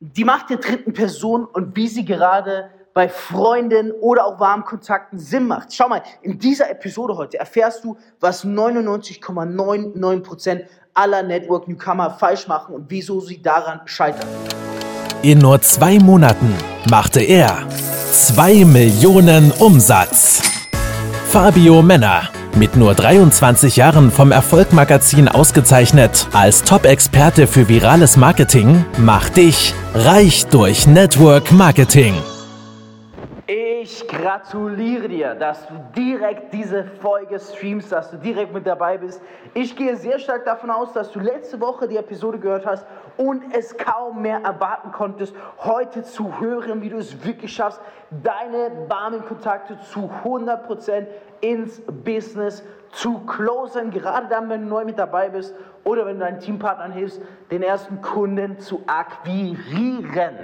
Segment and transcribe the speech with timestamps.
[0.00, 5.18] die Macht der dritten Person und wie sie gerade bei Freunden oder auch warmen Kontakten
[5.18, 5.74] Sinn macht.
[5.74, 10.64] Schau mal, in dieser Episode heute erfährst du, was 99,99%
[10.94, 14.26] aller Network Newcomer falsch machen und wieso sie daran scheitern.
[15.22, 16.54] In nur zwei Monaten
[16.88, 17.66] machte er
[18.12, 20.42] 2 Millionen Umsatz.
[21.28, 29.36] Fabio Männer mit nur 23 Jahren vom Erfolgmagazin ausgezeichnet als Top-Experte für virales Marketing, macht
[29.36, 32.14] dich reich durch Network Marketing.
[34.00, 39.20] Ich gratuliere dir, dass du direkt diese Folge streamst, dass du direkt mit dabei bist.
[39.54, 43.42] Ich gehe sehr stark davon aus, dass du letzte Woche die Episode gehört hast und
[43.52, 47.80] es kaum mehr erwarten konntest, heute zu hören, wie du es wirklich schaffst,
[48.22, 51.06] deine warmen Kontakte zu 100%
[51.40, 52.62] ins Business
[52.92, 53.90] zu closen.
[53.90, 57.64] Gerade dann, wenn du neu mit dabei bist oder wenn du deinen Teampartnern hilfst, den
[57.64, 60.36] ersten Kunden zu akquirieren.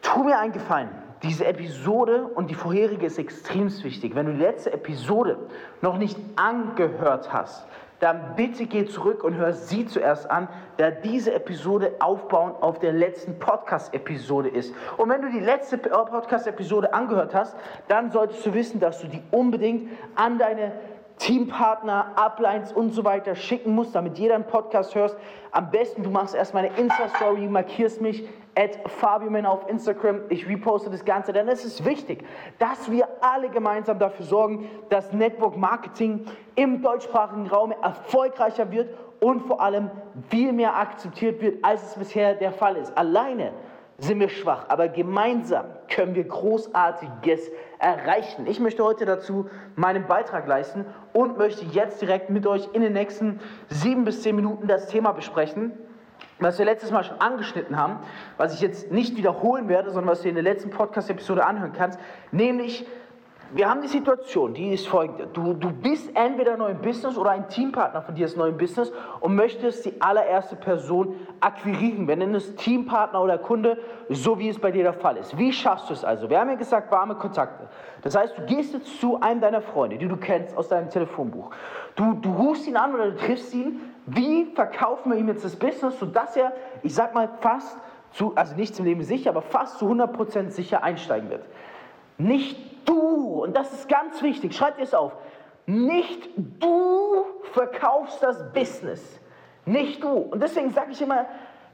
[0.00, 4.14] Tu mir einen Gefallen diese Episode und die vorherige ist extrem wichtig.
[4.14, 5.38] Wenn du die letzte Episode
[5.80, 7.66] noch nicht angehört hast,
[8.00, 12.92] dann bitte geh zurück und hör sie zuerst an, da diese Episode aufbauend auf der
[12.92, 14.74] letzten Podcast-Episode ist.
[14.98, 17.56] Und wenn du die letzte Podcast-Episode angehört hast,
[17.88, 20.72] dann solltest du wissen, dass du die unbedingt an deine
[21.18, 25.16] Teampartner, Uplines und so weiter schicken musst, damit jeder einen Podcast hörst.
[25.52, 30.22] Am besten, du machst erstmal eine Insta-Story, markierst mich, at FabioMan auf Instagram.
[30.28, 32.24] Ich reposte das Ganze, denn es ist wichtig,
[32.58, 39.40] dass wir alle gemeinsam dafür sorgen, dass Network Marketing im deutschsprachigen Raum erfolgreicher wird und
[39.42, 39.90] vor allem
[40.28, 42.96] viel mehr akzeptiert wird, als es bisher der Fall ist.
[42.96, 43.52] Alleine
[43.98, 48.46] sind wir schwach, aber gemeinsam können wir Großartiges erreichen.
[48.46, 52.92] Ich möchte heute dazu meinen Beitrag leisten und möchte jetzt direkt mit euch in den
[52.92, 55.72] nächsten sieben bis zehn Minuten das Thema besprechen,
[56.38, 58.00] was wir letztes Mal schon angeschnitten haben,
[58.36, 61.98] was ich jetzt nicht wiederholen werde, sondern was du in der letzten Podcast-Episode anhören kannst,
[62.32, 62.86] nämlich
[63.54, 65.28] wir haben die Situation, die ist folgende.
[65.28, 68.56] Du, du bist entweder neu im Business oder ein Teampartner von dir ist neu im
[68.56, 72.08] Business und möchtest die allererste Person akquirieren.
[72.08, 73.78] Wir nennen es Teampartner oder Kunde,
[74.08, 75.38] so wie es bei dir der Fall ist.
[75.38, 76.28] Wie schaffst du es also?
[76.28, 77.68] Wir haben ja gesagt, warme Kontakte.
[78.02, 81.50] Das heißt, du gehst jetzt zu einem deiner Freunde, die du kennst aus deinem Telefonbuch.
[81.94, 83.93] Du, du rufst ihn an oder du triffst ihn.
[84.06, 87.78] Wie verkaufen wir ihm jetzt das Business, sodass er, ich sag mal, fast
[88.12, 91.46] zu, also nicht zum Leben sicher, aber fast zu 100% sicher einsteigen wird?
[92.18, 95.12] Nicht du, und das ist ganz wichtig, schreib dir es auf,
[95.66, 96.28] nicht
[96.60, 99.20] du verkaufst das Business.
[99.64, 100.08] Nicht du.
[100.08, 101.26] Und deswegen sage ich immer,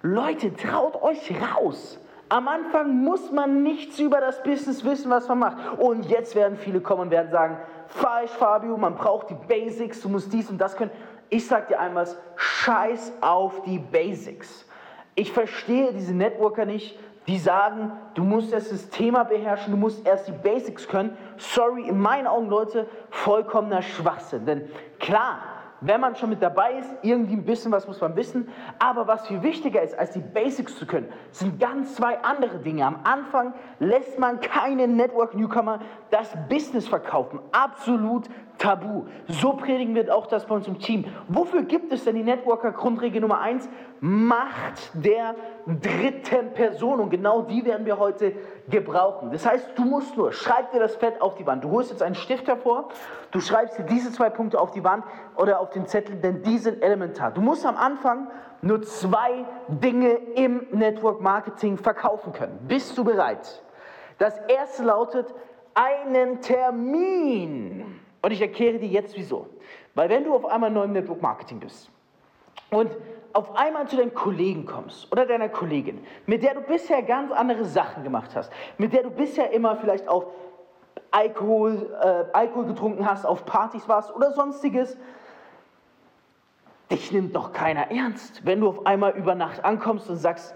[0.03, 1.99] Leute, traut euch raus.
[2.29, 5.79] Am Anfang muss man nichts über das Business wissen, was man macht.
[5.79, 7.59] Und jetzt werden viele kommen und werden sagen,
[7.89, 10.93] falsch Fabio, man braucht die Basics, du musst dies und das können.
[11.31, 14.67] Ich sage dir einmal, scheiß auf die Basics.
[15.15, 16.99] Ich verstehe diese Networker nicht,
[17.29, 21.17] die sagen, du musst erst das Thema beherrschen, du musst erst die Basics können.
[21.37, 24.47] Sorry, in meinen Augen, Leute, vollkommener Schwachsinn.
[24.47, 24.69] Denn
[24.99, 25.39] klar,
[25.81, 28.49] wenn man schon mit dabei ist, irgendwie ein bisschen was muss man wissen.
[28.79, 32.85] Aber was viel wichtiger ist, als die Basics zu können, sind ganz zwei andere Dinge.
[32.85, 35.81] Am Anfang lässt man keinen Network-Newcomer
[36.11, 37.41] das Business verkaufen.
[37.53, 38.29] Absolut
[38.61, 39.07] tabu.
[39.27, 41.07] So predigen wir auch das bei uns im Team.
[41.29, 43.69] Wofür gibt es denn die Networker-Grundregel Nummer eins?
[44.01, 45.35] Macht der
[45.67, 47.01] dritten Person.
[47.01, 48.35] Und genau die werden wir heute
[48.69, 49.31] gebrauchen.
[49.33, 51.65] Das heißt, du musst nur, schreib dir das Fett auf die Wand.
[51.65, 52.89] Du holst jetzt einen Stift hervor,
[53.31, 55.05] du schreibst dir diese zwei Punkte auf die Wand
[55.37, 57.31] oder auf den Zettel, denn die sind elementar.
[57.31, 58.29] Du musst am Anfang
[58.63, 62.59] nur zwei Dinge im Network Marketing verkaufen können.
[62.69, 63.63] Bist du bereit?
[64.19, 65.35] Das erste lautet
[65.75, 68.01] einen Termin.
[68.23, 69.47] Und ich erkläre dir jetzt wieso.
[69.95, 71.91] Weil wenn du auf einmal neu im Network Marketing bist
[72.71, 72.91] und
[73.33, 77.65] auf einmal zu deinen Kollegen kommst oder deiner Kollegin, mit der du bisher ganz andere
[77.65, 80.27] Sachen gemacht hast, mit der du bisher immer vielleicht auf
[81.11, 84.97] Alkohol, äh, Alkohol getrunken hast, auf Partys warst oder sonstiges,
[86.91, 90.55] dich nimmt doch keiner ernst, wenn du auf einmal über Nacht ankommst und sagst,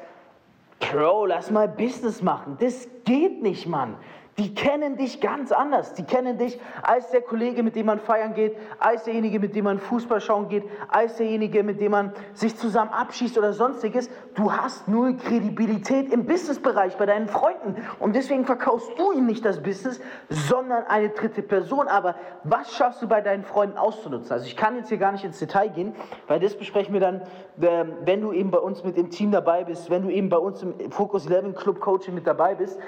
[0.80, 2.56] Bro, lass mal Business machen.
[2.60, 3.96] Das geht nicht, Mann.
[4.36, 5.94] Die kennen dich ganz anders.
[5.94, 9.64] Die kennen dich als der Kollege, mit dem man feiern geht, als derjenige, mit dem
[9.64, 14.10] man Fußball schauen geht, als derjenige, mit dem man sich zusammen abschießt oder sonstiges.
[14.34, 17.76] Du hast null Kredibilität im Businessbereich bei deinen Freunden.
[18.00, 21.86] Und deswegen verkaufst du ihnen nicht das Business, sondern eine dritte Person.
[21.86, 24.32] Aber was schaffst du bei deinen Freunden auszunutzen?
[24.32, 25.94] Also ich kann jetzt hier gar nicht ins Detail gehen,
[26.26, 27.22] weil das besprechen wir dann,
[27.62, 30.38] ähm, wenn du eben bei uns mit dem Team dabei bist, wenn du eben bei
[30.38, 32.80] uns im Focus 11 Club Coaching mit dabei bist.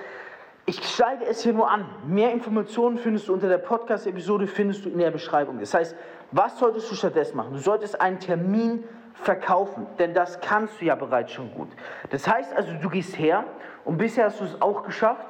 [0.68, 1.86] Ich steige es hier nur an.
[2.08, 5.60] Mehr Informationen findest du unter der Podcast-Episode, findest du in der Beschreibung.
[5.60, 5.94] Das heißt,
[6.32, 7.52] was solltest du stattdessen machen?
[7.52, 8.82] Du solltest einen Termin
[9.14, 11.68] verkaufen, denn das kannst du ja bereits schon gut.
[12.10, 13.44] Das heißt also, du gehst her
[13.84, 15.24] und bisher hast du es auch geschafft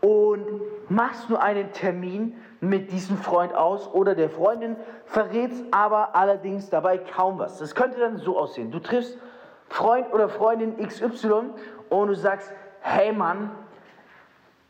[0.00, 0.46] und
[0.88, 4.74] machst nur einen Termin mit diesem Freund aus oder der Freundin,
[5.04, 7.58] verrätst aber allerdings dabei kaum was.
[7.58, 8.70] Das könnte dann so aussehen.
[8.70, 9.18] Du triffst
[9.68, 11.50] Freund oder Freundin XY
[11.90, 12.50] und du sagst,
[12.80, 13.50] hey Mann,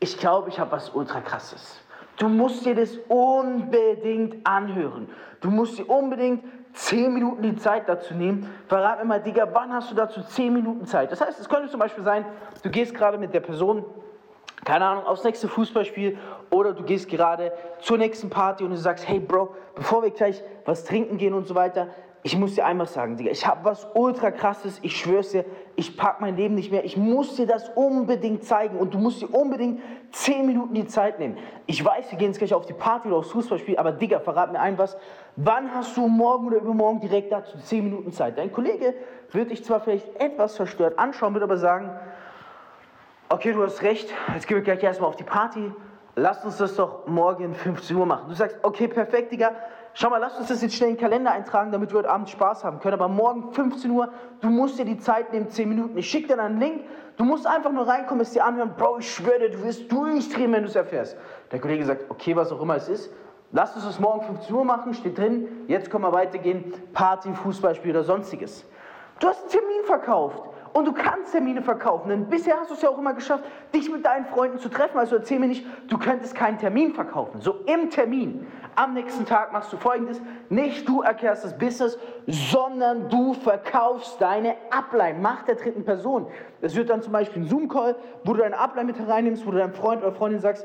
[0.01, 1.81] ich glaube, ich habe was ultra krasses.
[2.19, 5.09] Du musst dir das unbedingt anhören.
[5.41, 8.53] Du musst dir unbedingt 10 Minuten die Zeit dazu nehmen.
[8.67, 11.13] Verrat mir mal, Digga, wann hast du dazu 10 Minuten Zeit?
[11.13, 12.25] Das heißt, es könnte zum Beispiel sein,
[12.63, 13.85] du gehst gerade mit der Person,
[14.65, 16.19] keine Ahnung, aufs nächste Fußballspiel
[16.51, 20.43] oder du gehst gerade zur nächsten Party und du sagst, hey Bro, bevor wir gleich
[20.65, 21.89] was trinken gehen und so weiter,
[22.23, 25.45] ich muss dir einmal sagen, Digga, ich habe was ultra krasses, ich schwör's dir,
[25.77, 29.23] ich pack mein Leben nicht mehr, ich muss dir das unbedingt zeigen und du musst
[29.23, 29.81] dir unbedingt
[30.11, 31.39] 10 Minuten die Zeit nehmen.
[31.67, 34.53] Ich weiß, wir gehen jetzt gleich auf die Party oder aufs Fußballspiel, aber Digga, verrat
[34.53, 34.97] mir ein was,
[35.37, 38.37] wann hast du morgen oder übermorgen direkt dazu 10 Minuten Zeit?
[38.37, 38.95] Dein Kollege
[39.31, 41.91] wird dich zwar vielleicht etwas verstört anschauen, wird aber sagen,
[43.29, 45.71] okay, du hast recht, jetzt gehen wir gleich erstmal auf die Party,
[46.17, 48.29] lass uns das doch morgen 15 Uhr machen.
[48.29, 49.53] Du sagst, okay, perfekt, Digga,
[50.01, 52.31] Schau mal, lass uns das jetzt schnell in den Kalender eintragen, damit wir heute Abend
[52.31, 52.95] Spaß haben können.
[52.95, 55.99] Aber morgen 15 Uhr, du musst dir die Zeit nehmen, 10 Minuten.
[55.99, 56.85] Ich schicke dir einen Link,
[57.17, 58.75] du musst einfach nur reinkommen, es dir anhören.
[58.77, 61.17] Bro, ich schwöre dir, du wirst durchdrehen, wenn du es erfährst.
[61.51, 63.13] Der Kollege sagt, okay, was auch immer es ist,
[63.51, 67.91] lass uns das morgen 15 Uhr machen, steht drin, jetzt können wir weitergehen, Party, Fußballspiel
[67.91, 68.65] oder sonstiges.
[69.19, 70.45] Du hast einen Termin verkauft.
[70.73, 73.45] Und du kannst Termine verkaufen, denn bisher hast du es ja auch immer geschafft,
[73.75, 74.99] dich mit deinen Freunden zu treffen.
[74.99, 77.41] Also erzähl mir nicht, du könntest keinen Termin verkaufen.
[77.41, 78.47] So im Termin,
[78.79, 84.55] am nächsten Tag machst du folgendes: Nicht du erklärst das Business, sondern du verkaufst deine
[84.71, 86.27] Ablein, Macht der dritten Person.
[86.61, 89.59] Es wird dann zum Beispiel ein Zoom-Call, wo du deine Ablein mit hereinnimmst, wo du
[89.59, 90.65] deinem Freund oder Freundin sagst: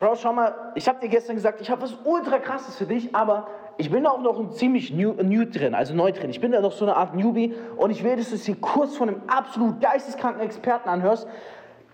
[0.00, 3.14] Bro, schau mal, ich habe dir gestern gesagt, ich habe was ultra krasses für dich,
[3.14, 6.30] aber ich bin auch noch ein ziemlich new, new, drin, also neu drin.
[6.30, 8.56] Ich bin da noch so eine Art Newbie und ich will, dass du es hier
[8.56, 11.28] kurz von einem absolut geisteskranken Experten anhörst,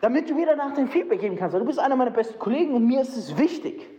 [0.01, 1.57] damit du mir danach dein Feedback geben kannst.
[1.57, 3.98] Du bist einer meiner besten Kollegen und mir ist es wichtig.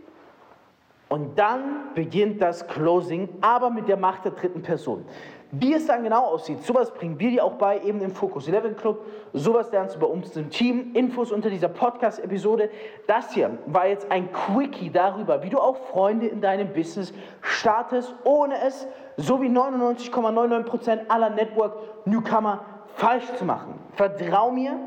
[1.09, 5.05] Und dann beginnt das Closing, aber mit der Macht der dritten Person.
[5.51, 8.77] Wie es dann genau aussieht, sowas bringen wir dir auch bei, eben im Focus 11
[8.77, 9.03] Club.
[9.33, 10.91] Sowas lernst du bei uns im Team.
[10.93, 12.69] Infos unter dieser Podcast-Episode.
[13.07, 17.11] Das hier war jetzt ein Quickie darüber, wie du auch Freunde in deinem Business
[17.41, 22.63] startest, ohne es, so wie 99,99% aller Network-Newcomer,
[22.93, 23.73] falsch zu machen.
[23.93, 24.77] Vertrau mir,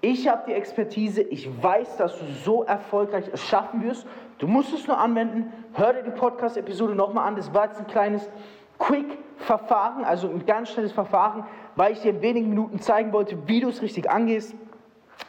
[0.00, 4.06] ich habe die Expertise, ich weiß, dass du so erfolgreich es schaffen wirst.
[4.38, 5.52] Du musst es nur anwenden.
[5.74, 7.36] Hör dir die Podcast-Episode nochmal an.
[7.36, 8.28] Das war jetzt ein kleines
[8.78, 11.44] Quick-Verfahren, also ein ganz schnelles Verfahren,
[11.76, 14.54] weil ich dir in wenigen Minuten zeigen wollte, wie du es richtig angehst.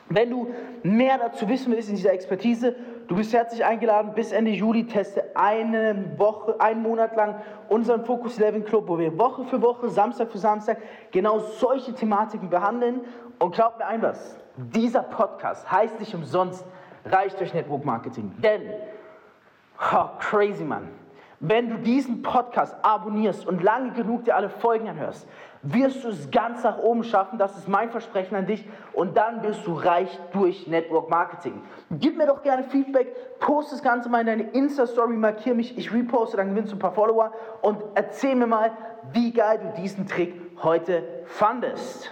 [0.10, 0.48] Wenn du
[0.84, 2.75] mehr dazu wissen willst in dieser Expertise,
[3.07, 8.40] du bist herzlich eingeladen, bis Ende Juli teste eine Woche, einen Monat lang unseren Focus
[8.40, 10.78] 11 Club, wo wir Woche für Woche, Samstag für Samstag
[11.12, 13.01] genau solche Thematiken behandeln.
[13.40, 16.66] Und glaub mir ein was, dieser Podcast heißt nicht umsonst
[17.06, 18.31] Reich durch Network Marketing.
[18.38, 18.62] Denn,
[19.94, 20.90] oh, crazy man,
[21.40, 25.28] wenn du diesen Podcast abonnierst und lange genug dir alle Folgen anhörst,
[25.62, 27.38] wirst du es ganz nach oben schaffen.
[27.38, 28.66] Das ist mein Versprechen an dich.
[28.94, 31.62] Und dann wirst du reich durch Network Marketing.
[31.92, 35.94] Gib mir doch gerne Feedback, post das Ganze mal in deine Insta-Story, markiere mich, ich
[35.94, 37.31] reposte, dann gewinnst du ein paar Follower
[37.62, 38.72] und erzähl mir mal,
[39.12, 42.12] wie geil du diesen Trick heute fandest.